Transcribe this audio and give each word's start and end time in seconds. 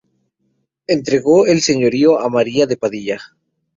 Entregó 0.87 1.45
el 1.45 1.61
señorío 1.61 2.19
a 2.19 2.27
María 2.27 2.65
de 2.65 2.75
Padilla. 2.75 3.19